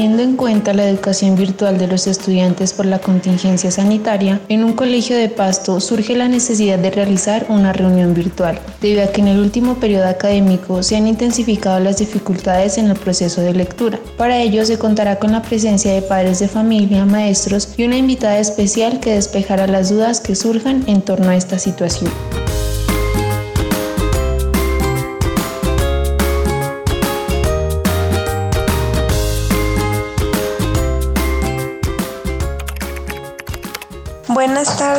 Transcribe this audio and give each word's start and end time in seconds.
Teniendo 0.00 0.22
en 0.22 0.36
cuenta 0.36 0.72
la 0.72 0.88
educación 0.88 1.36
virtual 1.36 1.76
de 1.76 1.86
los 1.86 2.06
estudiantes 2.06 2.72
por 2.72 2.86
la 2.86 3.00
contingencia 3.00 3.70
sanitaria, 3.70 4.40
en 4.48 4.64
un 4.64 4.72
colegio 4.72 5.14
de 5.14 5.28
Pasto 5.28 5.78
surge 5.78 6.16
la 6.16 6.26
necesidad 6.26 6.78
de 6.78 6.90
realizar 6.90 7.44
una 7.50 7.74
reunión 7.74 8.14
virtual, 8.14 8.58
debido 8.80 9.04
a 9.04 9.08
que 9.08 9.20
en 9.20 9.28
el 9.28 9.38
último 9.38 9.74
periodo 9.74 10.08
académico 10.08 10.82
se 10.82 10.96
han 10.96 11.06
intensificado 11.06 11.80
las 11.80 11.98
dificultades 11.98 12.78
en 12.78 12.86
el 12.86 12.96
proceso 12.96 13.42
de 13.42 13.52
lectura. 13.52 14.00
Para 14.16 14.38
ello 14.38 14.64
se 14.64 14.78
contará 14.78 15.18
con 15.18 15.32
la 15.32 15.42
presencia 15.42 15.92
de 15.92 16.00
padres 16.00 16.38
de 16.38 16.48
familia, 16.48 17.04
maestros 17.04 17.68
y 17.76 17.84
una 17.84 17.98
invitada 17.98 18.38
especial 18.38 19.00
que 19.00 19.12
despejará 19.12 19.66
las 19.66 19.90
dudas 19.90 20.20
que 20.20 20.34
surjan 20.34 20.82
en 20.86 21.02
torno 21.02 21.28
a 21.28 21.36
esta 21.36 21.58
situación. 21.58 22.10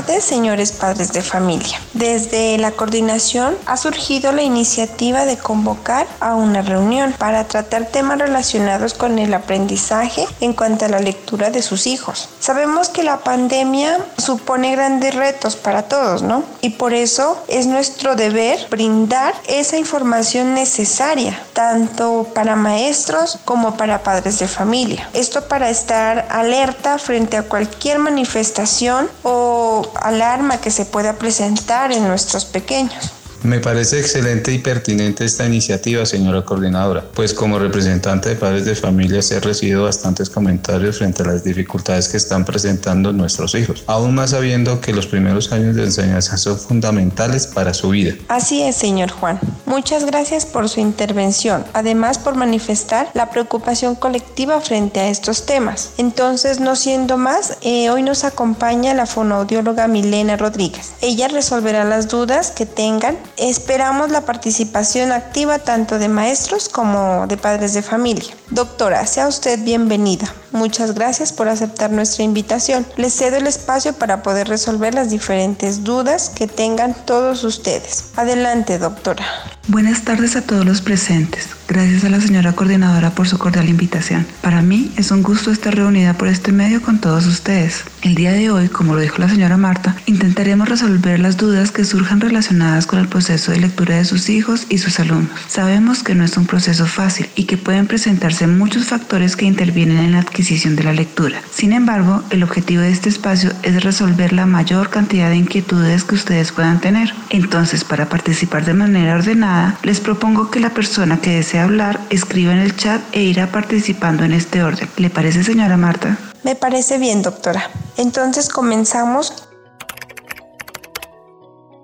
Tardes, 0.01 0.23
señores 0.23 0.71
padres 0.71 1.13
de 1.13 1.21
familia. 1.21 1.79
Desde 1.93 2.57
la 2.57 2.71
coordinación 2.71 3.55
ha 3.65 3.77
surgido 3.77 4.31
la 4.31 4.41
iniciativa 4.41 5.25
de 5.25 5.37
convocar 5.37 6.07
a 6.19 6.35
una 6.35 6.61
reunión 6.61 7.13
para 7.17 7.43
tratar 7.43 7.85
temas 7.85 8.17
relacionados 8.17 8.93
con 8.93 9.19
el 9.19 9.33
aprendizaje 9.33 10.27
en 10.39 10.53
cuanto 10.53 10.85
a 10.85 10.87
la 10.87 10.99
lectura 10.99 11.51
de 11.51 11.61
sus 11.61 11.85
hijos. 11.85 12.29
Sabemos 12.39 12.89
que 12.89 13.03
la 13.03 13.19
pandemia 13.19 13.99
supone 14.17 14.71
grandes 14.71 15.13
retos 15.13 15.55
para 15.55 15.83
todos, 15.83 16.23
¿no? 16.23 16.43
Y 16.61 16.71
por 16.71 16.93
eso 16.93 17.37
es 17.47 17.67
nuestro 17.67 18.15
deber 18.15 18.67
brindar 18.69 19.35
esa 19.47 19.77
información 19.77 20.53
necesaria, 20.53 21.39
tanto 21.53 22.27
para 22.33 22.55
maestros 22.55 23.37
como 23.45 23.77
para 23.77 24.03
padres 24.03 24.39
de 24.39 24.47
familia. 24.47 25.09
Esto 25.13 25.47
para 25.47 25.69
estar 25.69 26.27
alerta 26.31 26.97
frente 26.97 27.37
a 27.37 27.43
cualquier 27.43 27.99
manifestación 27.99 29.09
o 29.23 29.90
alarma 29.95 30.57
que 30.59 30.71
se 30.71 30.85
pueda 30.85 31.13
presentar 31.13 31.91
en 31.91 32.07
nuestros 32.07 32.45
pequeños. 32.45 33.11
Me 33.43 33.59
parece 33.59 33.99
excelente 33.99 34.53
y 34.53 34.59
pertinente 34.59 35.25
esta 35.25 35.47
iniciativa, 35.47 36.05
señora 36.05 36.45
coordinadora, 36.45 37.03
pues 37.13 37.33
como 37.33 37.57
representante 37.57 38.29
de 38.29 38.35
padres 38.35 38.65
de 38.65 38.75
familias 38.75 39.31
he 39.31 39.39
recibido 39.39 39.83
bastantes 39.83 40.29
comentarios 40.29 40.99
frente 40.99 41.23
a 41.23 41.25
las 41.25 41.43
dificultades 41.43 42.07
que 42.07 42.17
están 42.17 42.45
presentando 42.45 43.11
nuestros 43.11 43.55
hijos, 43.55 43.83
aún 43.87 44.13
más 44.13 44.29
sabiendo 44.29 44.79
que 44.79 44.93
los 44.93 45.07
primeros 45.07 45.51
años 45.51 45.75
de 45.75 45.85
enseñanza 45.85 46.37
son 46.37 46.59
fundamentales 46.59 47.47
para 47.47 47.73
su 47.73 47.89
vida. 47.89 48.13
Así 48.27 48.61
es, 48.61 48.75
señor 48.75 49.09
Juan. 49.09 49.39
Muchas 49.65 50.05
gracias 50.05 50.45
por 50.45 50.69
su 50.69 50.79
intervención, 50.79 51.65
además 51.73 52.19
por 52.19 52.35
manifestar 52.35 53.09
la 53.15 53.31
preocupación 53.31 53.95
colectiva 53.95 54.61
frente 54.61 54.99
a 54.99 55.09
estos 55.09 55.47
temas. 55.47 55.93
Entonces, 55.97 56.59
no 56.59 56.75
siendo 56.75 57.17
más, 57.17 57.57
eh, 57.61 57.89
hoy 57.89 58.03
nos 58.03 58.23
acompaña 58.23 58.93
la 58.93 59.07
fonoaudióloga 59.07 59.87
Milena 59.87 60.37
Rodríguez. 60.37 60.91
Ella 61.01 61.27
resolverá 61.27 61.85
las 61.85 62.07
dudas 62.07 62.51
que 62.51 62.67
tengan 62.67 63.17
Esperamos 63.37 64.11
la 64.11 64.21
participación 64.21 65.11
activa 65.11 65.59
tanto 65.59 65.99
de 65.99 66.07
maestros 66.07 66.69
como 66.69 67.27
de 67.27 67.37
padres 67.37 67.73
de 67.73 67.81
familia. 67.81 68.33
Doctora, 68.49 69.05
sea 69.05 69.27
usted 69.27 69.59
bienvenida. 69.63 70.33
Muchas 70.51 70.93
gracias 70.93 71.31
por 71.31 71.47
aceptar 71.47 71.91
nuestra 71.91 72.23
invitación. 72.23 72.85
Les 72.97 73.13
cedo 73.13 73.37
el 73.37 73.47
espacio 73.47 73.93
para 73.93 74.21
poder 74.21 74.47
resolver 74.47 74.93
las 74.93 75.09
diferentes 75.09 75.83
dudas 75.83 76.29
que 76.29 76.47
tengan 76.47 76.93
todos 77.05 77.43
ustedes. 77.43 78.05
Adelante, 78.15 78.77
doctora. 78.77 79.25
Buenas 79.67 80.03
tardes 80.03 80.35
a 80.35 80.41
todos 80.41 80.65
los 80.65 80.81
presentes. 80.81 81.47
Gracias 81.71 82.03
a 82.03 82.09
la 82.09 82.19
señora 82.19 82.51
coordinadora 82.51 83.11
por 83.11 83.29
su 83.29 83.37
cordial 83.37 83.69
invitación. 83.69 84.27
Para 84.41 84.61
mí 84.61 84.91
es 84.97 85.09
un 85.09 85.23
gusto 85.23 85.51
estar 85.51 85.73
reunida 85.73 86.15
por 86.15 86.27
este 86.27 86.51
medio 86.51 86.81
con 86.81 86.99
todos 86.99 87.25
ustedes. 87.27 87.85
El 88.01 88.13
día 88.13 88.33
de 88.33 88.51
hoy, 88.51 88.67
como 88.67 88.93
lo 88.93 88.99
dijo 88.99 89.19
la 89.19 89.29
señora 89.29 89.55
Marta, 89.55 89.95
intentaremos 90.05 90.67
resolver 90.67 91.21
las 91.21 91.37
dudas 91.37 91.71
que 91.71 91.85
surjan 91.85 92.19
relacionadas 92.19 92.87
con 92.87 92.99
el 92.99 93.07
proceso 93.07 93.53
de 93.53 93.61
lectura 93.61 93.95
de 93.95 94.03
sus 94.03 94.29
hijos 94.29 94.65
y 94.67 94.79
sus 94.79 94.99
alumnos. 94.99 95.39
Sabemos 95.47 96.03
que 96.03 96.13
no 96.13 96.25
es 96.25 96.35
un 96.35 96.45
proceso 96.45 96.87
fácil 96.87 97.29
y 97.35 97.45
que 97.45 97.55
pueden 97.55 97.87
presentarse 97.87 98.47
muchos 98.47 98.87
factores 98.87 99.37
que 99.37 99.45
intervienen 99.45 99.99
en 99.99 100.11
la 100.11 100.19
adquisición 100.19 100.75
de 100.75 100.83
la 100.83 100.91
lectura. 100.91 101.41
Sin 101.53 101.71
embargo, 101.71 102.21
el 102.31 102.43
objetivo 102.43 102.81
de 102.81 102.91
este 102.91 103.07
espacio 103.07 103.53
es 103.63 103.81
resolver 103.81 104.33
la 104.33 104.45
mayor 104.45 104.89
cantidad 104.89 105.29
de 105.29 105.37
inquietudes 105.37 106.03
que 106.03 106.15
ustedes 106.15 106.51
puedan 106.51 106.81
tener. 106.81 107.13
Entonces, 107.29 107.85
para 107.85 108.09
participar 108.09 108.65
de 108.65 108.73
manera 108.73 109.15
ordenada, 109.15 109.77
les 109.83 110.01
propongo 110.01 110.51
que 110.51 110.59
la 110.59 110.71
persona 110.71 111.21
que 111.21 111.37
desea 111.37 111.60
hablar 111.61 111.99
escriba 112.09 112.53
en 112.53 112.59
el 112.59 112.75
chat 112.75 113.01
e 113.11 113.21
irá 113.21 113.51
participando 113.51 114.23
en 114.23 114.33
este 114.33 114.63
orden. 114.63 114.89
¿Le 114.97 115.09
parece, 115.09 115.43
señora 115.43 115.77
Marta? 115.77 116.17
Me 116.43 116.55
parece 116.55 116.97
bien, 116.97 117.21
doctora. 117.21 117.69
Entonces 117.97 118.49
comenzamos 118.49 119.33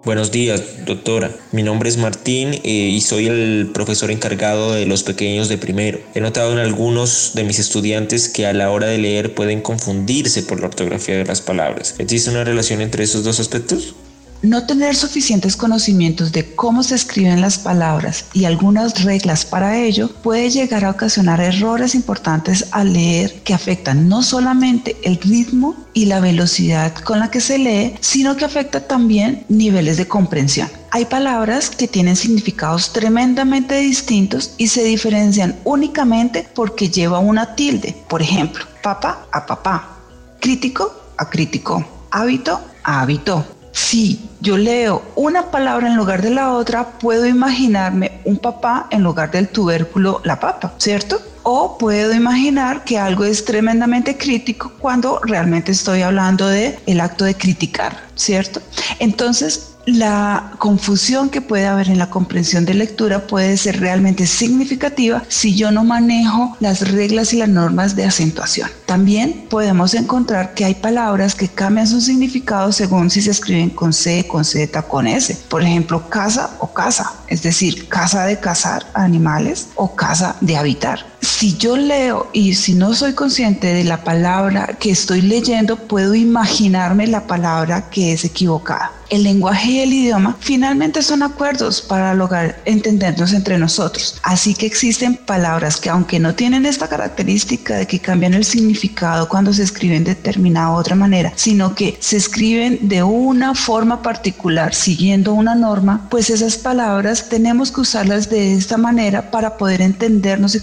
Buenos 0.07 0.31
días, 0.31 0.85
doctora. 0.85 1.31
Mi 1.51 1.63
nombre 1.63 1.89
es 1.89 1.97
Martín 1.97 2.53
eh, 2.53 2.61
y 2.63 3.01
soy 3.01 3.27
el 3.27 3.71
profesor 3.73 4.09
encargado 4.09 4.71
de 4.71 4.85
los 4.85 5.03
pequeños 5.03 5.49
de 5.49 5.57
primero. 5.57 5.99
He 6.13 6.21
notado 6.21 6.53
en 6.53 6.59
algunos 6.59 7.31
de 7.35 7.43
mis 7.43 7.59
estudiantes 7.59 8.29
que 8.29 8.45
a 8.45 8.53
la 8.53 8.71
hora 8.71 8.87
de 8.87 8.99
leer 8.99 9.35
pueden 9.35 9.59
confundirse 9.59 10.43
por 10.43 10.61
la 10.61 10.67
ortografía 10.67 11.17
de 11.17 11.25
las 11.25 11.41
palabras. 11.41 11.95
¿Existe 11.97 12.29
una 12.29 12.45
relación 12.45 12.79
entre 12.79 13.03
esos 13.03 13.25
dos 13.25 13.41
aspectos? 13.41 13.95
No 14.43 14.67
tener 14.67 14.95
suficientes 14.95 15.57
conocimientos 15.57 16.31
de 16.31 16.53
cómo 16.53 16.83
se 16.83 16.93
escriben 16.93 17.41
las 17.41 17.57
palabras 17.57 18.25
y 18.33 18.45
algunas 18.45 19.03
reglas 19.03 19.45
para 19.45 19.79
ello 19.79 20.09
puede 20.21 20.51
llegar 20.51 20.85
a 20.85 20.91
ocasionar 20.91 21.41
errores 21.41 21.95
importantes 21.95 22.67
al 22.71 22.93
leer 22.93 23.41
que 23.43 23.55
afectan 23.55 24.07
no 24.07 24.21
solamente 24.21 24.95
el 25.03 25.17
ritmo 25.17 25.75
y 25.93 26.05
la 26.05 26.19
velocidad 26.19 26.93
con 26.93 27.19
la 27.19 27.31
que 27.31 27.41
se 27.41 27.57
lee, 27.57 27.95
sino 27.99 28.37
que 28.37 28.45
afecta 28.45 28.81
también 28.81 29.43
niveles 29.49 29.97
de 29.97 30.07
comprensión. 30.07 30.69
Hay 30.91 31.05
palabras 31.05 31.71
que 31.71 31.87
tienen 31.87 32.15
significados 32.15 32.93
tremendamente 32.93 33.79
distintos 33.79 34.51
y 34.57 34.67
se 34.67 34.83
diferencian 34.83 35.55
únicamente 35.63 36.47
porque 36.53 36.89
lleva 36.89 37.17
una 37.17 37.55
tilde. 37.55 37.95
Por 38.07 38.21
ejemplo, 38.21 38.65
papá 38.83 39.25
a 39.31 39.47
papá, 39.47 39.97
crítico 40.39 40.93
a 41.17 41.27
crítico, 41.27 41.83
hábito 42.11 42.61
a 42.83 43.01
hábito 43.01 43.56
si 43.77 44.19
yo 44.41 44.57
leo 44.57 45.03
una 45.15 45.51
palabra 45.51 45.87
en 45.87 45.95
lugar 45.95 46.23
de 46.23 46.31
la 46.31 46.53
otra, 46.53 46.97
puedo 46.97 47.27
imaginarme 47.27 48.19
un 48.25 48.37
papá 48.37 48.87
en 48.89 49.03
lugar 49.03 49.29
del 49.29 49.49
tubérculo 49.49 50.19
la 50.23 50.39
papa, 50.39 50.73
¿cierto? 50.79 51.21
O 51.43 51.77
puedo 51.77 52.11
imaginar 52.11 52.83
que 52.83 52.97
algo 52.97 53.23
es 53.23 53.45
tremendamente 53.45 54.17
crítico 54.17 54.73
cuando 54.79 55.19
realmente 55.23 55.71
estoy 55.71 56.01
hablando 56.01 56.47
de 56.47 56.79
el 56.87 56.99
acto 56.99 57.23
de 57.23 57.35
criticar, 57.35 57.95
¿cierto? 58.15 58.61
Entonces, 58.97 59.76
la 59.87 60.51
confusión 60.57 61.29
que 61.29 61.39
puede 61.39 61.65
haber 61.65 61.89
en 61.89 61.97
la 61.97 62.09
comprensión 62.09 62.65
de 62.65 62.73
lectura 62.73 63.25
puede 63.25 63.55
ser 63.55 63.79
realmente 63.79 64.27
significativa 64.27 65.23
si 65.29 65.55
yo 65.55 65.71
no 65.71 65.85
manejo 65.85 66.57
las 66.59 66.91
reglas 66.91 67.33
y 67.33 67.37
las 67.37 67.47
normas 67.47 67.95
de 67.95 68.03
acentuación. 68.03 68.69
También 68.85 69.45
podemos 69.49 69.93
encontrar 69.93 70.53
que 70.53 70.65
hay 70.65 70.75
palabras 70.75 71.35
que 71.35 71.47
cambian 71.47 71.87
su 71.87 72.01
significado 72.01 72.73
según 72.73 73.09
si 73.09 73.21
se 73.21 73.31
escriben 73.31 73.69
con 73.69 73.93
C, 73.93 74.27
con 74.27 74.43
Z, 74.43 74.81
con 74.83 75.07
S. 75.07 75.37
Por 75.47 75.63
ejemplo, 75.63 76.09
casa 76.09 76.57
o 76.59 76.73
casa, 76.73 77.13
es 77.29 77.41
decir, 77.41 77.87
casa 77.87 78.25
de 78.25 78.39
cazar 78.41 78.85
animales 78.93 79.69
o 79.75 79.95
casa 79.95 80.35
de 80.41 80.57
habitar. 80.57 81.05
Si 81.21 81.57
yo 81.57 81.77
leo 81.77 82.29
y 82.33 82.53
si 82.55 82.73
no 82.73 82.93
soy 82.93 83.13
consciente 83.13 83.67
de 83.67 83.83
la 83.83 84.03
palabra 84.03 84.77
que 84.79 84.91
estoy 84.91 85.21
leyendo, 85.21 85.75
puedo 85.75 86.15
imaginarme 86.15 87.07
la 87.07 87.27
palabra 87.27 87.89
que 87.89 88.13
es 88.13 88.23
equivocada. 88.25 88.91
El 89.09 89.23
lenguaje 89.23 89.71
y 89.71 89.79
el 89.79 89.93
idioma 89.93 90.35
finalmente 90.41 91.01
son 91.01 91.23
acuerdos 91.23 91.81
para 91.81 92.13
lograr 92.13 92.61
entendernos 92.65 93.31
entre 93.31 93.57
nosotros. 93.57 94.19
Así 94.21 94.53
que 94.53 94.65
existen 94.65 95.15
palabras 95.15 95.77
que 95.77 95.89
aunque 95.89 96.19
no 96.19 96.35
tienen 96.35 96.65
esta 96.65 96.89
característica 96.89 97.77
de 97.77 97.87
que 97.87 97.99
cambian 97.99 98.33
el 98.33 98.43
significado 98.43 99.29
cuando 99.29 99.53
se 99.53 99.63
escriben 99.63 100.03
de 100.03 100.13
determinada 100.13 100.71
otra 100.71 100.95
manera, 100.95 101.31
sino 101.35 101.73
que 101.73 101.97
se 102.01 102.17
escriben 102.17 102.79
de 102.81 103.01
una 103.01 103.55
forma 103.55 104.01
particular 104.01 104.75
siguiendo 104.75 105.33
una 105.33 105.55
norma, 105.55 106.05
pues 106.09 106.29
esas 106.29 106.57
palabras 106.57 107.29
tenemos 107.29 107.71
que 107.71 107.81
usarlas 107.81 108.29
de 108.29 108.55
esta 108.55 108.75
manera 108.75 109.31
para 109.31 109.55
poder 109.55 109.81
entendernos 109.81 110.53
y 110.55 110.59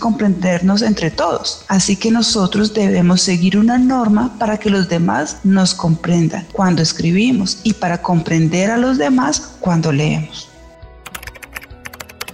entre 0.83 1.11
todos. 1.11 1.65
Así 1.69 1.97
que 1.97 2.11
nosotros 2.11 2.75
debemos 2.75 3.23
seguir 3.23 3.59
una 3.59 3.79
norma 3.79 4.37
para 4.39 4.59
que 4.59 4.71
los 4.71 4.89
demás 4.89 5.39
nos 5.45 5.75
comprendan 5.75 6.47
cuando 6.53 6.83
escribimos 6.83 7.59
y 7.63 7.73
para 7.73 8.03
comprender 8.03 8.71
a 8.71 8.77
los 8.77 8.99
demás 8.99 9.57
cuando 9.61 9.93
leemos. 9.93 10.49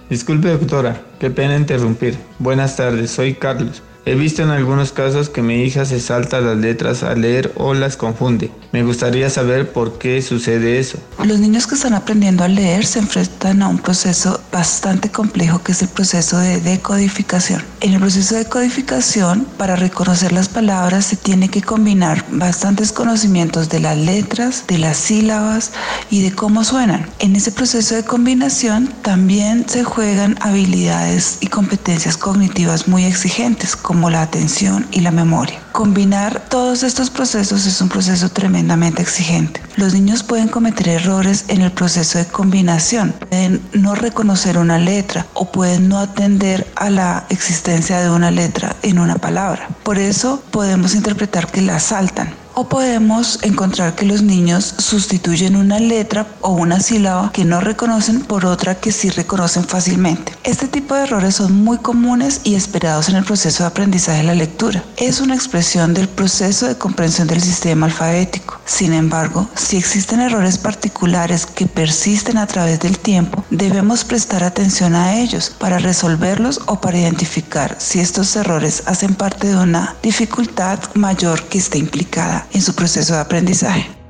Disculpe 0.09 0.49
doctora, 0.49 1.01
qué 1.19 1.29
pena 1.29 1.55
interrumpir. 1.55 2.17
Buenas 2.37 2.75
tardes, 2.75 3.11
soy 3.11 3.33
Carlos. 3.33 3.81
He 4.03 4.15
visto 4.15 4.41
en 4.41 4.49
algunos 4.49 4.91
casos 4.91 5.29
que 5.29 5.43
mi 5.43 5.61
hija 5.61 5.85
se 5.85 5.99
salta 5.99 6.41
las 6.41 6.57
letras 6.57 7.03
al 7.03 7.21
leer 7.21 7.53
o 7.55 7.75
las 7.75 7.97
confunde. 7.97 8.49
Me 8.71 8.81
gustaría 8.81 9.29
saber 9.29 9.71
por 9.71 9.99
qué 9.99 10.23
sucede 10.23 10.79
eso. 10.79 10.97
Los 11.23 11.39
niños 11.39 11.67
que 11.67 11.75
están 11.75 11.93
aprendiendo 11.93 12.43
a 12.43 12.47
leer 12.47 12.83
se 12.83 12.97
enfrentan 12.97 13.61
a 13.61 13.67
un 13.67 13.77
proceso 13.77 14.41
bastante 14.51 15.09
complejo 15.11 15.61
que 15.61 15.73
es 15.73 15.83
el 15.83 15.89
proceso 15.89 16.39
de 16.39 16.59
decodificación. 16.61 17.63
En 17.81 17.93
el 17.93 17.99
proceso 17.99 18.35
de 18.35 18.45
codificación, 18.45 19.45
para 19.57 19.75
reconocer 19.75 20.31
las 20.31 20.49
palabras 20.49 21.05
se 21.05 21.15
tiene 21.15 21.49
que 21.49 21.61
combinar 21.61 22.25
bastantes 22.31 22.91
conocimientos 22.91 23.69
de 23.69 23.81
las 23.81 23.97
letras, 23.97 24.65
de 24.67 24.79
las 24.79 24.97
sílabas 24.97 25.73
y 26.09 26.23
de 26.23 26.31
cómo 26.31 26.63
suenan. 26.63 27.07
En 27.19 27.35
ese 27.35 27.51
proceso 27.51 27.93
de 27.93 28.03
combinación 28.03 28.87
también 29.03 29.69
se 29.69 29.83
juegan 29.83 30.37
habilidades 30.41 31.37
y 31.41 31.47
competencias 31.47 32.17
cognitivas 32.17 32.87
muy 32.87 33.03
exigentes 33.03 33.75
como 33.91 34.09
la 34.09 34.21
atención 34.21 34.87
y 34.91 35.01
la 35.01 35.11
memoria. 35.11 35.59
Combinar 35.73 36.45
todos 36.47 36.81
estos 36.81 37.09
procesos 37.09 37.65
es 37.65 37.81
un 37.81 37.89
proceso 37.89 38.29
tremendamente 38.29 39.01
exigente. 39.01 39.61
Los 39.75 39.93
niños 39.93 40.23
pueden 40.23 40.47
cometer 40.47 40.87
errores 40.87 41.43
en 41.49 41.59
el 41.59 41.73
proceso 41.73 42.17
de 42.17 42.25
combinación, 42.25 43.11
pueden 43.11 43.61
no 43.73 43.93
reconocer 43.93 44.57
una 44.57 44.77
letra 44.77 45.25
o 45.33 45.51
pueden 45.51 45.89
no 45.89 45.99
atender 45.99 46.71
a 46.77 46.89
la 46.89 47.25
existencia 47.27 47.99
de 47.99 48.09
una 48.09 48.31
letra 48.31 48.77
en 48.81 48.97
una 48.97 49.15
palabra. 49.15 49.67
Por 49.83 49.99
eso 49.99 50.41
podemos 50.51 50.95
interpretar 50.95 51.51
que 51.51 51.61
la 51.61 51.77
saltan 51.81 52.33
o 52.53 52.67
podemos 52.67 53.39
encontrar 53.43 53.95
que 53.95 54.05
los 54.05 54.21
niños 54.21 54.75
sustituyen 54.77 55.55
una 55.55 55.79
letra 55.79 56.27
o 56.41 56.51
una 56.51 56.79
sílaba 56.79 57.31
que 57.31 57.45
no 57.45 57.61
reconocen 57.61 58.21
por 58.21 58.45
otra 58.45 58.75
que 58.75 58.91
sí 58.91 59.09
reconocen 59.09 59.63
fácilmente. 59.63 60.35
Este 60.43 60.67
tipo 60.67 60.95
de 60.95 61.03
errores 61.03 61.35
son 61.35 61.53
muy 61.53 61.77
comunes 61.77 62.41
y 62.43 62.55
esperados 62.55 63.09
en 63.09 63.15
el 63.15 63.23
proceso 63.23 63.63
de 63.63 63.69
aprendizaje 63.69 64.19
de 64.19 64.27
la 64.27 64.35
lectura. 64.35 64.83
Es 64.97 65.21
una 65.21 65.35
expresión 65.35 65.93
del 65.93 66.07
proceso 66.07 66.67
de 66.67 66.77
comprensión 66.77 67.27
del 67.27 67.41
sistema 67.41 67.87
alfabético. 67.87 68.60
Sin 68.65 68.93
embargo, 68.93 69.47
si 69.55 69.77
existen 69.77 70.21
errores 70.21 70.57
particulares 70.57 71.45
que 71.45 71.65
persisten 71.65 72.37
a 72.37 72.47
través 72.47 72.79
del 72.79 72.97
tiempo, 72.97 73.43
debemos 73.49 74.05
prestar 74.05 74.43
atención 74.43 74.95
a 74.95 75.19
ellos 75.19 75.49
para 75.49 75.79
resolverlos 75.79 76.61
o 76.67 76.79
para 76.79 76.99
identificar 76.99 77.75
si 77.79 77.99
estos 77.99 78.35
errores 78.35 78.83
hacen 78.85 79.15
parte 79.15 79.47
de 79.47 79.57
una 79.57 79.95
dificultad 80.01 80.79
mayor 80.93 81.43
que 81.43 81.57
esté 81.57 81.79
implicada 81.79 82.47
en 82.53 82.61
su 82.61 82.73
proceso 82.75 83.13
de 83.13 83.19
aprendizaje. 83.21 84.01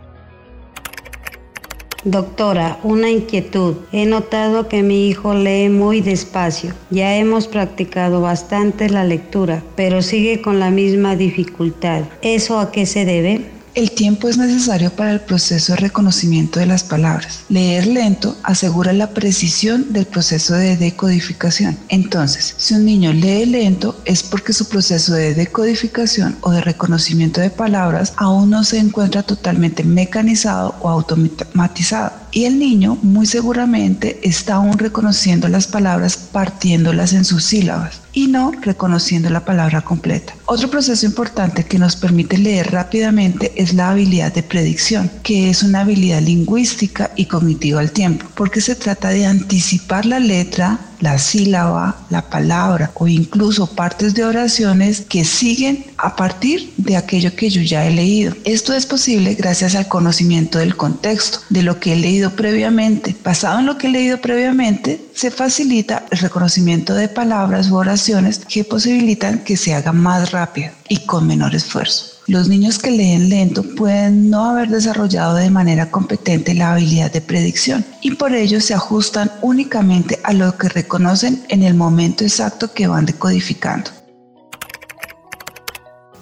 Doctora, 2.03 2.80
una 2.81 3.12
inquietud. 3.12 3.75
He 3.92 4.07
notado 4.07 4.68
que 4.68 4.81
mi 4.81 5.07
hijo 5.07 5.36
lee 5.36 5.69
muy 5.69 6.01
despacio. 6.01 6.74
Ya 6.89 7.15
hemos 7.15 7.48
practicado 7.48 8.21
bastante 8.21 8.89
la 8.89 9.03
lectura, 9.03 9.62
pero 9.75 10.01
sigue 10.01 10.42
con 10.42 10.59
la 10.59 10.71
misma 10.71 11.15
dificultad. 11.15 12.01
¿Eso 12.24 12.59
a 12.59 12.71
qué 12.71 12.88
se 12.88 13.06
debe? 13.06 13.61
El 13.73 13.91
tiempo 13.91 14.27
es 14.27 14.38
necesario 14.38 14.91
para 14.91 15.13
el 15.13 15.21
proceso 15.21 15.71
de 15.71 15.77
reconocimiento 15.77 16.59
de 16.59 16.65
las 16.65 16.83
palabras. 16.83 17.45
Leer 17.47 17.88
lento 17.88 18.35
asegura 18.44 18.91
la 18.91 19.12
precisión 19.12 19.94
del 19.94 20.06
proceso 20.06 20.56
de 20.56 20.75
decodificación. 20.75 21.77
Entonces, 21.88 22.53
si 22.57 22.73
un 22.73 22.83
niño 22.83 23.13
lee 23.13 23.45
lento 23.45 23.97
es 24.03 24.23
porque 24.23 24.51
su 24.51 24.68
proceso 24.68 25.13
de 25.13 25.33
decodificación 25.35 26.35
o 26.41 26.51
de 26.51 26.59
reconocimiento 26.59 27.39
de 27.39 27.50
palabras 27.50 28.12
aún 28.18 28.50
no 28.50 28.65
se 28.65 28.77
encuentra 28.77 29.23
totalmente 29.23 29.85
mecanizado 29.85 30.75
o 30.81 30.89
automatizado. 30.89 32.12
Y 32.31 32.45
el 32.45 32.60
niño 32.60 32.98
muy 33.01 33.25
seguramente 33.25 34.19
está 34.24 34.56
aún 34.56 34.78
reconociendo 34.78 35.48
las 35.50 35.68
palabras 35.68 36.16
partiéndolas 36.18 37.13
en 37.13 37.25
sus 37.25 37.44
sílabas 37.44 38.01
y 38.13 38.28
no 38.28 38.51
reconociendo 38.51 39.30
la 39.30 39.45
palabra 39.45 39.81
completa. 39.81 40.33
Otro 40.45 40.69
proceso 40.69 41.06
importante 41.06 41.66
que 41.66 41.80
nos 41.80 41.95
permite 41.95 42.38
leer 42.38 42.72
rápidamente 42.72 43.51
es 43.56 43.74
la 43.74 43.89
habilidad 43.89 44.33
de 44.33 44.44
predicción, 44.44 45.12
que 45.24 45.50
es 45.50 45.63
una 45.63 45.81
habilidad 45.81 46.22
lingüística 46.22 47.12
y 47.16 47.25
cognitiva 47.25 47.80
al 47.80 47.92
tiempo, 47.92 48.25
porque 48.36 48.62
se 48.62 48.75
trata 48.75 49.10
de 49.10 49.25
anticipar 49.25 50.06
la 50.06 50.19
letra, 50.19 50.80
la 51.01 51.18
sílaba, 51.18 51.98
la 52.09 52.30
palabra 52.30 52.92
o 52.94 53.07
incluso 53.07 53.68
partes 53.75 54.13
de 54.13 54.24
oraciones 54.24 55.01
que 55.01 55.25
siguen 55.25 55.86
a 55.98 56.15
partir 56.15 56.74
de 56.77 56.95
aquello 56.95 57.36
que 57.36 57.50
yo 57.50 57.62
ya 57.62 57.86
he 57.86 57.92
leído. 57.92 58.33
Esto 58.45 58.74
es 58.74 58.86
posible 58.86 59.36
gracias 59.36 59.75
al 59.75 59.88
conocimiento 59.88 60.59
del 60.59 60.77
contexto, 60.77 61.39
de 61.50 61.63
lo 61.63 61.80
que 61.80 61.94
he 61.94 61.95
leído 61.95 62.31
previamente. 62.31 63.15
Basado 63.24 63.59
en 63.59 63.65
lo 63.65 63.77
que 63.77 63.88
he 63.88 63.92
leído 63.92 64.21
previamente, 64.21 65.03
se 65.13 65.31
facilita 65.31 66.06
el 66.12 66.19
reconocimiento 66.19 66.94
de 66.94 67.09
palabras 67.09 67.69
u 67.69 67.75
oraciones 67.75 68.39
que 68.39 68.63
posibilitan 68.63 69.39
que 69.44 69.57
se 69.57 69.74
haga 69.74 69.92
más 69.92 70.31
rápido 70.31 70.71
y 70.88 70.98
con 71.06 71.27
menor 71.27 71.56
esfuerzo. 71.56 72.11
Los 72.31 72.48
niños 72.48 72.80
que 72.80 72.92
leen 72.92 73.28
lento 73.28 73.62
pueden 73.75 74.30
no 74.30 74.45
haber 74.45 74.69
desarrollado 74.69 75.36
de 75.36 75.50
manera 75.50 75.92
competente 75.92 76.54
la 76.54 76.72
habilidad 76.72 77.12
de 77.12 77.19
predicción 77.19 77.83
y 78.00 78.12
por 78.16 78.33
ello 78.33 78.62
se 78.62 78.74
ajustan 78.74 79.30
únicamente 79.42 80.18
a 80.24 80.31
lo 80.31 80.57
que 80.57 80.69
reconocen 80.69 81.44
en 81.50 81.62
el 81.62 81.74
momento 81.74 82.24
exacto 82.24 82.72
que 82.72 82.88
van 82.88 83.06
decodificando. 83.06 83.92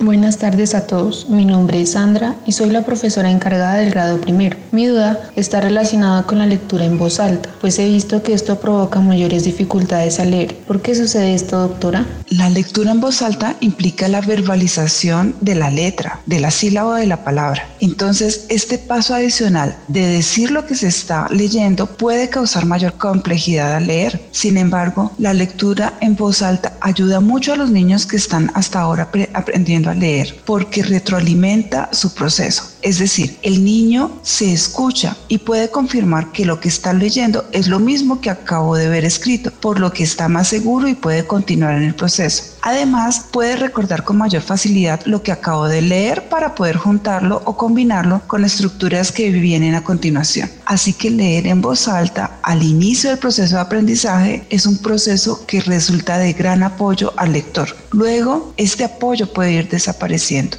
Buenas 0.01 0.37
tardes 0.37 0.75
a 0.75 0.87
todos, 0.87 1.27
mi 1.27 1.43
nombre 1.43 1.81
es 1.81 1.91
Sandra 1.91 2.37
y 2.45 2.53
soy 2.53 2.69
la 2.69 2.85
profesora 2.85 3.29
encargada 3.29 3.73
del 3.73 3.91
grado 3.91 4.21
primero. 4.21 4.55
Mi 4.71 4.85
duda 4.85 5.29
está 5.35 5.59
relacionada 5.59 6.23
con 6.23 6.37
la 6.37 6.45
lectura 6.45 6.85
en 6.85 6.97
voz 6.97 7.19
alta, 7.19 7.49
pues 7.59 7.79
he 7.79 7.85
visto 7.85 8.23
que 8.23 8.31
esto 8.31 8.61
provoca 8.61 9.01
mayores 9.01 9.43
dificultades 9.43 10.21
al 10.21 10.31
leer. 10.31 10.55
¿Por 10.55 10.81
qué 10.81 10.95
sucede 10.95 11.33
esto, 11.33 11.59
doctora? 11.59 12.05
La 12.29 12.49
lectura 12.49 12.91
en 12.91 13.01
voz 13.01 13.21
alta 13.21 13.57
implica 13.59 14.07
la 14.07 14.21
verbalización 14.21 15.35
de 15.41 15.55
la 15.55 15.69
letra, 15.69 16.21
de 16.25 16.39
la 16.39 16.51
sílaba 16.51 16.97
de 16.97 17.07
la 17.07 17.25
palabra. 17.25 17.67
Entonces, 17.81 18.45
este 18.47 18.77
paso 18.77 19.13
adicional 19.13 19.75
de 19.89 20.07
decir 20.07 20.51
lo 20.51 20.65
que 20.65 20.75
se 20.75 20.87
está 20.87 21.27
leyendo 21.29 21.87
puede 21.87 22.29
causar 22.29 22.65
mayor 22.65 22.93
complejidad 22.93 23.75
al 23.75 23.87
leer. 23.87 24.21
Sin 24.31 24.55
embargo, 24.55 25.11
la 25.17 25.33
lectura 25.33 25.95
en 25.99 26.15
voz 26.15 26.41
alta 26.41 26.77
ayuda 26.79 27.19
mucho 27.19 27.51
a 27.51 27.57
los 27.57 27.69
niños 27.69 28.05
que 28.05 28.15
están 28.15 28.49
hasta 28.53 28.79
ahora 28.79 29.09
aprendiendo 29.33 29.88
leer 29.93 30.41
porque 30.45 30.83
retroalimenta 30.83 31.89
su 31.91 32.13
proceso. 32.13 32.68
Es 32.81 32.99
decir, 32.99 33.37
el 33.41 33.63
niño 33.63 34.11
se 34.21 34.53
escucha 34.53 35.17
y 35.27 35.39
puede 35.39 35.69
confirmar 35.69 36.31
que 36.31 36.45
lo 36.45 36.59
que 36.59 36.69
está 36.69 36.93
leyendo 36.93 37.45
es 37.51 37.67
lo 37.67 37.79
mismo 37.79 38.21
que 38.21 38.29
acabo 38.29 38.75
de 38.75 38.87
ver 38.87 39.03
escrito, 39.03 39.51
por 39.51 39.79
lo 39.79 39.91
que 39.91 40.03
está 40.03 40.29
más 40.29 40.47
seguro 40.47 40.87
y 40.87 40.95
puede 40.95 41.27
continuar 41.27 41.75
en 41.75 41.83
el 41.83 41.95
proceso. 41.95 42.55
Además, 42.61 43.25
puede 43.31 43.55
recordar 43.55 44.03
con 44.03 44.17
mayor 44.17 44.41
facilidad 44.41 45.01
lo 45.05 45.23
que 45.23 45.31
acabo 45.31 45.67
de 45.67 45.81
leer 45.81 46.29
para 46.29 46.55
poder 46.55 46.77
juntarlo 46.77 47.41
o 47.45 47.57
combinarlo 47.57 48.21
con 48.27 48.45
estructuras 48.45 49.11
que 49.11 49.29
vienen 49.29 49.75
a 49.75 49.83
continuación. 49.83 50.49
Así 50.65 50.93
que 50.93 51.09
leer 51.09 51.47
en 51.47 51.61
voz 51.61 51.87
alta 51.87 52.39
al 52.43 52.63
inicio 52.63 53.09
del 53.09 53.19
proceso 53.19 53.55
de 53.55 53.61
aprendizaje 53.61 54.45
es 54.49 54.65
un 54.65 54.77
proceso 54.77 55.45
que 55.45 55.61
resulta 55.61 56.17
de 56.17 56.33
gran 56.33 56.63
apoyo 56.63 57.13
al 57.17 57.33
lector. 57.33 57.75
Luego, 57.91 58.53
este 58.57 58.83
apoyo 58.83 59.31
puede 59.31 59.53
ir 59.53 59.69
desapareciendo. 59.69 60.57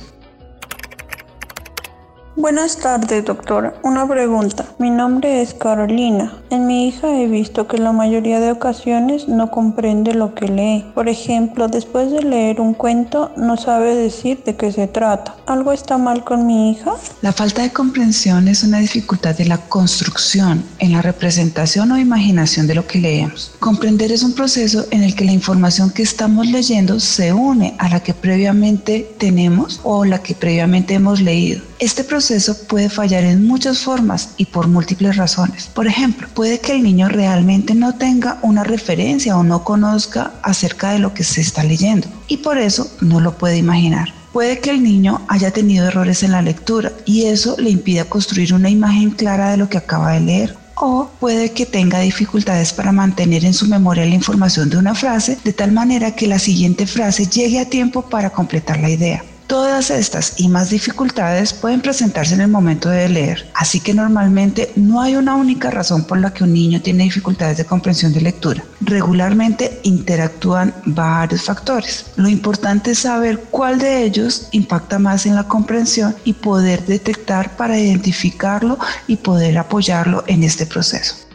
Buenas 2.41 2.79
tardes, 2.79 3.27
doctora. 3.27 3.75
Una 3.83 4.09
pregunta. 4.09 4.65
Mi 4.79 4.89
nombre 4.89 5.43
es 5.43 5.53
Carolina. 5.53 6.39
En 6.49 6.67
mi 6.67 6.89
hija 6.89 7.15
he 7.15 7.27
visto 7.27 7.69
que 7.69 7.77
la 7.77 7.93
mayoría 7.93 8.41
de 8.41 8.51
ocasiones 8.51 9.29
no 9.29 9.51
comprende 9.51 10.15
lo 10.15 10.35
que 10.35 10.49
lee. 10.49 10.87
Por 10.95 11.11
ejemplo, 11.11 11.69
después 11.69 12.11
de 12.11 12.23
leer 12.23 12.63
un 12.63 12.73
cuento 12.73 13.31
no 13.37 13.59
sabe 13.59 13.95
decir 13.95 14.43
de 14.43 14.57
qué 14.57 14.73
se 14.73 14.89
trata. 14.89 15.37
¿Algo 15.47 15.71
está 15.73 15.99
mal 15.99 16.25
con 16.25 16.47
mi 16.47 16.71
hija? 16.71 16.93
La 17.21 17.35
falta 17.35 17.61
de 17.61 17.75
comprensión 17.75 18.49
es 18.49 18.65
una 18.65 18.79
dificultad 18.79 19.37
de 19.37 19.45
la 19.45 19.59
construcción, 19.59 20.65
en 20.79 20.93
la 20.93 21.03
representación 21.03 21.93
o 21.93 21.99
imaginación 21.99 22.67
de 22.67 22.75
lo 22.75 22.87
que 22.87 23.01
leemos. 23.01 23.53
Comprender 23.61 24.13
es 24.13 24.23
un 24.23 24.33
proceso 24.33 24.87
en 24.91 25.03
el 25.03 25.15
que 25.15 25.27
la 25.27 25.33
información 25.33 25.91
que 25.91 26.03
estamos 26.03 26.47
leyendo 26.47 27.01
se 27.01 27.35
une 27.35 27.75
a 27.77 27.91
la 27.91 28.01
que 28.01 28.15
previamente 28.15 29.15
tenemos 29.19 29.83
o 29.85 30.07
la 30.07 30.23
que 30.23 30.35
previamente 30.35 30.95
hemos 30.95 31.21
leído. 31.21 31.70
Este 31.81 32.05
proceso 32.05 32.67
puede 32.69 32.91
fallar 32.91 33.25
en 33.25 33.47
muchas 33.47 33.79
formas 33.79 34.35
y 34.37 34.45
por 34.45 34.69
múltiples 34.69 35.17
razones. 35.17 35.67
Por 35.67 35.87
ejemplo, 35.87 36.29
puede 36.35 36.61
que 36.61 36.73
el 36.73 36.83
niño 36.83 37.09
realmente 37.09 37.75
no 37.75 37.95
tenga 37.95 38.39
una 38.43 38.65
referencia 38.65 39.35
o 39.39 39.43
no 39.43 39.65
conozca 39.65 40.35
acerca 40.43 40.93
de 40.93 40.99
lo 40.99 41.15
que 41.15 41.25
se 41.25 41.41
está 41.41 41.65
leyendo 41.65 42.07
y 42.29 42.37
por 42.37 42.59
eso 42.59 42.93
no 43.01 43.19
lo 43.19 43.39
puede 43.39 43.57
imaginar. 43.57 44.13
Puede 44.31 44.61
que 44.61 44.69
el 44.69 44.83
niño 44.83 45.23
haya 45.29 45.53
tenido 45.53 45.89
errores 45.89 46.23
en 46.23 46.33
la 46.33 46.43
lectura 46.43 46.93
y 47.07 47.25
eso 47.25 47.57
le 47.59 47.71
impida 47.71 48.05
construir 48.05 48.53
una 48.53 48.69
imagen 48.69 49.13
clara 49.13 49.51
de 49.51 49.57
lo 49.57 49.71
que 49.71 49.79
acaba 49.79 50.13
de 50.13 50.21
leer. 50.21 50.59
O 50.75 51.09
puede 51.19 51.53
que 51.53 51.65
tenga 51.65 52.01
dificultades 52.01 52.75
para 52.75 52.93
mantener 52.93 53.47
en 53.47 53.55
su 53.55 53.67
memoria 53.67 54.05
la 54.05 54.15
información 54.15 54.69
de 54.69 54.77
una 54.77 54.95
frase 54.95 55.39
de 55.45 55.55
tal 55.55 55.73
manera 55.73 56.15
que 56.15 56.27
la 56.27 56.39
siguiente 56.39 56.87
frase 56.87 57.27
llegue 57.27 57.59
a 57.59 57.71
tiempo 57.71 58.03
para 58.03 58.29
completar 58.29 58.79
la 58.81 58.91
idea. 58.91 59.25
Todas 59.51 59.91
estas 59.91 60.35
y 60.37 60.47
más 60.47 60.71
dificultades 60.71 61.53
pueden 61.53 61.81
presentarse 61.81 62.35
en 62.35 62.41
el 62.41 62.47
momento 62.47 62.89
de 62.89 63.09
leer, 63.09 63.51
así 63.53 63.81
que 63.81 63.93
normalmente 63.93 64.73
no 64.77 65.01
hay 65.01 65.17
una 65.17 65.35
única 65.35 65.73
razón 65.73 66.05
por 66.05 66.21
la 66.21 66.33
que 66.33 66.45
un 66.45 66.53
niño 66.53 66.81
tiene 66.81 67.03
dificultades 67.03 67.57
de 67.57 67.65
comprensión 67.65 68.13
de 68.13 68.21
lectura. 68.21 68.63
Regularmente 68.81 69.81
interactúan 69.83 70.73
varios 70.85 71.43
factores. 71.43 72.07
Lo 72.15 72.29
importante 72.29 72.93
es 72.93 73.01
saber 73.01 73.41
cuál 73.51 73.81
de 73.81 74.05
ellos 74.05 74.47
impacta 74.53 75.01
más 75.01 75.27
en 75.27 75.35
la 75.35 75.49
comprensión 75.49 76.15
y 76.23 76.35
poder 76.35 76.87
detectar 76.87 77.57
para 77.57 77.77
identificarlo 77.77 78.79
y 79.09 79.17
poder 79.17 79.59
apoyarlo 79.59 80.23
en 80.29 80.45
este 80.45 80.65
proceso. 80.65 81.30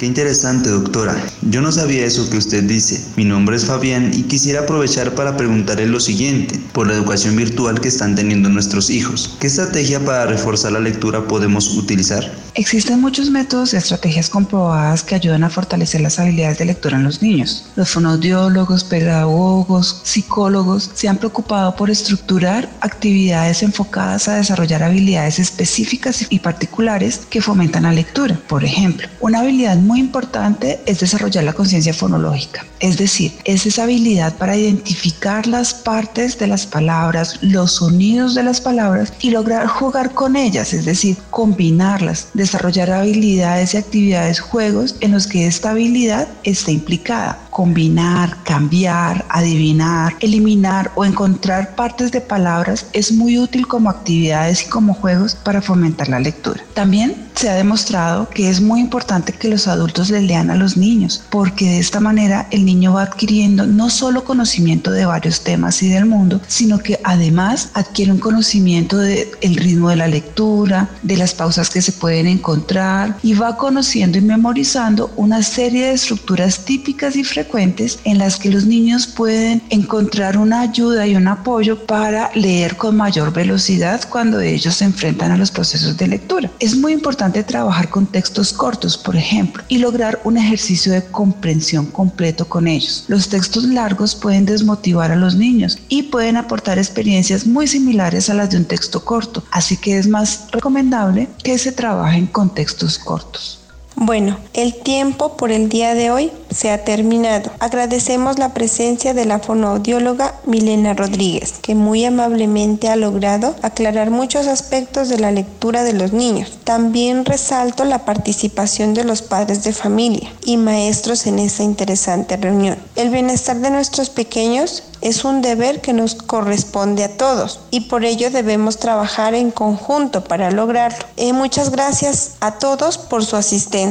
Qué 0.00 0.06
interesante, 0.06 0.70
doctora. 0.70 1.14
Yo 1.42 1.60
no 1.60 1.70
sabía 1.70 2.06
eso 2.06 2.30
que 2.30 2.38
usted 2.38 2.62
dice. 2.64 3.04
Mi 3.16 3.26
nombre 3.26 3.54
es 3.56 3.66
Fabián 3.66 4.12
y 4.14 4.22
quisiera 4.22 4.60
aprovechar 4.60 5.14
para 5.14 5.36
preguntarle 5.36 5.84
lo 5.84 6.00
siguiente, 6.00 6.58
por 6.72 6.86
la 6.86 6.94
educación 6.94 7.36
virtual 7.36 7.82
que 7.82 7.88
están 7.88 8.14
teniendo 8.14 8.48
nuestros 8.48 8.88
hijos. 8.88 9.36
¿Qué 9.38 9.48
estrategia 9.48 10.02
para 10.02 10.24
reforzar 10.24 10.72
la 10.72 10.80
lectura 10.80 11.28
podemos 11.28 11.76
utilizar? 11.76 12.32
Existen 12.60 13.00
muchos 13.00 13.30
métodos 13.30 13.72
y 13.72 13.78
estrategias 13.78 14.28
comprobadas 14.28 15.02
que 15.02 15.14
ayudan 15.14 15.44
a 15.44 15.48
fortalecer 15.48 16.02
las 16.02 16.18
habilidades 16.18 16.58
de 16.58 16.66
lectura 16.66 16.98
en 16.98 17.04
los 17.04 17.22
niños. 17.22 17.64
Los 17.74 17.88
fonoaudiólogos, 17.88 18.84
pedagogos, 18.84 20.02
psicólogos 20.04 20.90
se 20.92 21.08
han 21.08 21.16
preocupado 21.16 21.74
por 21.74 21.88
estructurar 21.88 22.68
actividades 22.82 23.62
enfocadas 23.62 24.28
a 24.28 24.34
desarrollar 24.34 24.82
habilidades 24.82 25.38
específicas 25.38 26.26
y 26.28 26.38
particulares 26.40 27.22
que 27.30 27.40
fomentan 27.40 27.84
la 27.84 27.92
lectura. 27.92 28.38
Por 28.46 28.62
ejemplo, 28.62 29.08
una 29.20 29.40
habilidad 29.40 29.78
muy 29.78 29.98
importante 29.98 30.80
es 30.84 31.00
desarrollar 31.00 31.44
la 31.44 31.54
conciencia 31.54 31.94
fonológica, 31.94 32.66
es 32.80 32.98
decir, 32.98 33.32
es 33.44 33.64
esa 33.64 33.84
habilidad 33.84 34.36
para 34.36 34.58
identificar 34.58 35.46
las 35.46 35.72
partes 35.72 36.38
de 36.38 36.46
las 36.46 36.66
palabras, 36.66 37.38
los 37.40 37.76
sonidos 37.76 38.34
de 38.34 38.42
las 38.42 38.60
palabras 38.60 39.14
y 39.22 39.30
lograr 39.30 39.66
jugar 39.66 40.12
con 40.12 40.36
ellas, 40.36 40.74
es 40.74 40.84
decir, 40.84 41.16
combinarlas 41.30 42.28
desarrollar 42.50 42.90
habilidades 42.90 43.74
y 43.74 43.76
actividades, 43.76 44.40
juegos 44.40 44.96
en 45.00 45.12
los 45.12 45.28
que 45.28 45.46
esta 45.46 45.70
habilidad 45.70 46.26
está 46.42 46.72
implicada. 46.72 47.38
Combinar, 47.60 48.38
cambiar, 48.42 49.26
adivinar, 49.28 50.16
eliminar 50.20 50.90
o 50.94 51.04
encontrar 51.04 51.74
partes 51.74 52.10
de 52.10 52.22
palabras 52.22 52.86
es 52.94 53.12
muy 53.12 53.38
útil 53.38 53.68
como 53.68 53.90
actividades 53.90 54.62
y 54.62 54.70
como 54.70 54.94
juegos 54.94 55.34
para 55.34 55.60
fomentar 55.60 56.08
la 56.08 56.20
lectura. 56.20 56.64
También 56.72 57.28
se 57.34 57.50
ha 57.50 57.54
demostrado 57.54 58.30
que 58.30 58.48
es 58.48 58.62
muy 58.62 58.80
importante 58.80 59.34
que 59.34 59.48
los 59.48 59.68
adultos 59.68 60.08
le 60.08 60.22
lean 60.22 60.50
a 60.50 60.56
los 60.56 60.78
niños, 60.78 61.22
porque 61.28 61.66
de 61.66 61.78
esta 61.80 62.00
manera 62.00 62.46
el 62.50 62.64
niño 62.64 62.94
va 62.94 63.02
adquiriendo 63.02 63.66
no 63.66 63.90
solo 63.90 64.24
conocimiento 64.24 64.90
de 64.90 65.04
varios 65.04 65.42
temas 65.42 65.82
y 65.82 65.90
del 65.90 66.06
mundo, 66.06 66.40
sino 66.48 66.78
que 66.78 66.98
además 67.04 67.68
adquiere 67.74 68.12
un 68.12 68.18
conocimiento 68.18 68.96
del 68.96 69.56
ritmo 69.56 69.90
de 69.90 69.96
la 69.96 70.08
lectura, 70.08 70.88
de 71.02 71.18
las 71.18 71.34
pausas 71.34 71.68
que 71.68 71.82
se 71.82 71.92
pueden 71.92 72.26
encontrar 72.26 73.18
y 73.22 73.34
va 73.34 73.58
conociendo 73.58 74.16
y 74.16 74.22
memorizando 74.22 75.12
una 75.16 75.42
serie 75.42 75.88
de 75.88 75.92
estructuras 75.92 76.64
típicas 76.64 77.16
y 77.16 77.24
frecuentes 77.24 77.49
en 77.52 78.18
las 78.18 78.36
que 78.36 78.48
los 78.48 78.64
niños 78.64 79.08
pueden 79.08 79.60
encontrar 79.70 80.38
una 80.38 80.60
ayuda 80.60 81.06
y 81.06 81.16
un 81.16 81.26
apoyo 81.26 81.84
para 81.84 82.30
leer 82.34 82.76
con 82.76 82.96
mayor 82.96 83.32
velocidad 83.32 84.00
cuando 84.08 84.40
ellos 84.40 84.76
se 84.76 84.84
enfrentan 84.84 85.32
a 85.32 85.36
los 85.36 85.50
procesos 85.50 85.96
de 85.96 86.06
lectura. 86.06 86.50
Es 86.60 86.76
muy 86.76 86.92
importante 86.92 87.42
trabajar 87.42 87.88
con 87.88 88.06
textos 88.06 88.52
cortos, 88.52 88.96
por 88.96 89.16
ejemplo, 89.16 89.64
y 89.66 89.78
lograr 89.78 90.20
un 90.22 90.36
ejercicio 90.36 90.92
de 90.92 91.04
comprensión 91.04 91.86
completo 91.86 92.48
con 92.48 92.68
ellos. 92.68 93.04
Los 93.08 93.28
textos 93.28 93.64
largos 93.64 94.14
pueden 94.14 94.46
desmotivar 94.46 95.10
a 95.10 95.16
los 95.16 95.34
niños 95.34 95.78
y 95.88 96.04
pueden 96.04 96.36
aportar 96.36 96.78
experiencias 96.78 97.46
muy 97.46 97.66
similares 97.66 98.30
a 98.30 98.34
las 98.34 98.50
de 98.50 98.58
un 98.58 98.64
texto 98.64 99.04
corto, 99.04 99.42
así 99.50 99.76
que 99.76 99.98
es 99.98 100.06
más 100.06 100.46
recomendable 100.52 101.28
que 101.42 101.58
se 101.58 101.72
trabaje 101.72 102.18
en 102.18 102.26
contextos 102.28 102.96
cortos. 102.96 103.60
Bueno, 104.02 104.38
el 104.54 104.76
tiempo 104.76 105.36
por 105.36 105.52
el 105.52 105.68
día 105.68 105.92
de 105.92 106.10
hoy 106.10 106.32
se 106.50 106.70
ha 106.70 106.84
terminado. 106.84 107.50
Agradecemos 107.58 108.38
la 108.38 108.54
presencia 108.54 109.12
de 109.12 109.26
la 109.26 109.40
fonoaudióloga 109.40 110.36
Milena 110.46 110.94
Rodríguez, 110.94 111.56
que 111.60 111.74
muy 111.74 112.06
amablemente 112.06 112.88
ha 112.88 112.96
logrado 112.96 113.54
aclarar 113.60 114.10
muchos 114.10 114.46
aspectos 114.46 115.10
de 115.10 115.18
la 115.18 115.32
lectura 115.32 115.84
de 115.84 115.92
los 115.92 116.14
niños. 116.14 116.58
También 116.64 117.26
resalto 117.26 117.84
la 117.84 118.06
participación 118.06 118.94
de 118.94 119.04
los 119.04 119.20
padres 119.20 119.64
de 119.64 119.74
familia 119.74 120.32
y 120.46 120.56
maestros 120.56 121.26
en 121.26 121.38
esta 121.38 121.62
interesante 121.62 122.38
reunión. 122.38 122.78
El 122.96 123.10
bienestar 123.10 123.58
de 123.58 123.70
nuestros 123.70 124.08
pequeños 124.08 124.82
es 125.02 125.24
un 125.24 125.40
deber 125.40 125.80
que 125.80 125.92
nos 125.92 126.14
corresponde 126.14 127.04
a 127.04 127.16
todos 127.16 127.60
y 127.70 127.80
por 127.82 128.04
ello 128.04 128.30
debemos 128.30 128.78
trabajar 128.78 129.34
en 129.34 129.50
conjunto 129.50 130.24
para 130.24 130.50
lograrlo. 130.50 130.98
Eh, 131.16 131.32
muchas 131.32 131.70
gracias 131.70 132.32
a 132.40 132.58
todos 132.58 132.98
por 132.98 133.24
su 133.24 133.36
asistencia. 133.36 133.89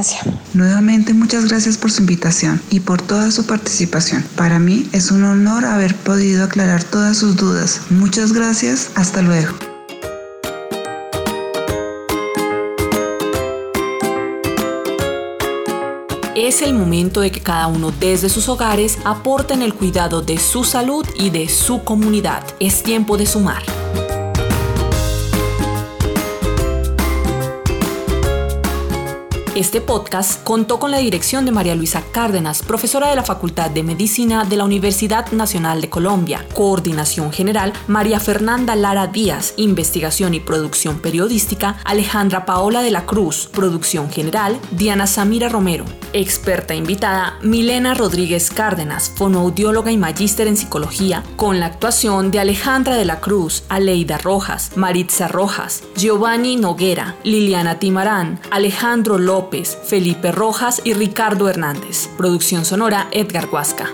Nuevamente 0.53 1.13
muchas 1.13 1.45
gracias 1.47 1.77
por 1.77 1.91
su 1.91 2.01
invitación 2.01 2.61
y 2.69 2.79
por 2.79 3.01
toda 3.01 3.31
su 3.31 3.45
participación. 3.45 4.23
Para 4.35 4.59
mí 4.59 4.87
es 4.93 5.11
un 5.11 5.23
honor 5.23 5.65
haber 5.65 5.95
podido 5.95 6.43
aclarar 6.43 6.83
todas 6.83 7.17
sus 7.17 7.35
dudas. 7.35 7.81
Muchas 7.89 8.33
gracias. 8.33 8.91
Hasta 8.95 9.21
luego. 9.21 9.53
Es 16.35 16.61
el 16.61 16.73
momento 16.73 17.19
de 17.19 17.31
que 17.31 17.41
cada 17.41 17.67
uno 17.67 17.91
desde 17.91 18.29
sus 18.29 18.47
hogares 18.47 18.97
aporte 19.03 19.53
en 19.53 19.61
el 19.61 19.73
cuidado 19.73 20.21
de 20.21 20.37
su 20.37 20.63
salud 20.63 21.05
y 21.15 21.31
de 21.31 21.49
su 21.49 21.83
comunidad. 21.83 22.43
Es 22.61 22.81
tiempo 22.81 23.17
de 23.17 23.25
sumar. 23.25 23.78
Este 29.59 29.81
podcast 29.81 30.41
contó 30.45 30.79
con 30.79 30.89
la 30.89 30.99
dirección 30.99 31.43
de 31.43 31.51
María 31.51 31.75
Luisa 31.75 32.01
Cárdenas, 32.13 32.63
profesora 32.63 33.09
de 33.09 33.17
la 33.17 33.25
Facultad 33.25 33.69
de 33.69 33.83
Medicina 33.83 34.45
de 34.45 34.55
la 34.55 34.63
Universidad 34.63 35.33
Nacional 35.33 35.81
de 35.81 35.89
Colombia. 35.89 36.45
Coordinación 36.53 37.33
General, 37.33 37.73
María 37.85 38.21
Fernanda 38.21 38.77
Lara 38.77 39.07
Díaz. 39.07 39.55
Investigación 39.57 40.33
y 40.33 40.39
producción 40.39 40.99
periodística, 40.99 41.75
Alejandra 41.83 42.45
Paola 42.45 42.81
de 42.81 42.91
la 42.91 43.05
Cruz. 43.05 43.49
Producción 43.51 44.09
General, 44.09 44.57
Diana 44.71 45.07
Samira 45.07 45.49
Romero. 45.49 45.83
Experta 46.13 46.73
invitada, 46.73 47.37
Milena 47.41 47.93
Rodríguez 47.95 48.51
Cárdenas, 48.51 49.11
fonoaudióloga 49.13 49.91
y 49.91 49.97
magíster 49.97 50.47
en 50.47 50.55
psicología, 50.55 51.25
con 51.35 51.59
la 51.59 51.65
actuación 51.65 52.31
de 52.31 52.39
Alejandra 52.39 52.95
de 52.95 53.03
la 53.03 53.19
Cruz, 53.19 53.65
Aleida 53.67 54.17
Rojas, 54.19 54.71
Maritza 54.77 55.27
Rojas, 55.27 55.83
Giovanni 55.97 56.55
Noguera, 56.55 57.17
Liliana 57.25 57.77
Timarán, 57.77 58.39
Alejandro 58.51 59.17
López, 59.17 59.48
Felipe 59.49 60.31
Rojas 60.31 60.81
y 60.83 60.93
Ricardo 60.93 61.49
Hernández. 61.49 62.07
Producción 62.17 62.65
sonora 62.65 63.07
Edgar 63.11 63.49
Huasca. 63.51 63.89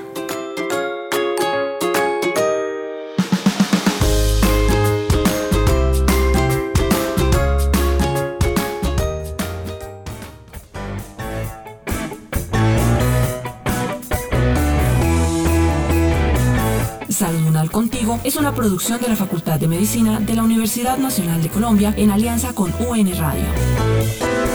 Contigo 17.76 18.22
es 18.24 18.38
una 18.38 18.56
producción 18.56 19.02
de 19.02 19.10
la 19.10 19.18
Facultad 19.18 19.60
de 19.60 19.68
Medicina 19.68 20.22
de 20.22 20.34
la 20.34 20.44
Universidad 20.44 20.98
Nacional 20.98 21.44
de 21.44 21.50
Colombia 21.50 21.94
en 21.98 22.10
alianza 22.10 22.54
con 22.54 22.74
UN 22.88 23.14
Radio. 23.20 24.55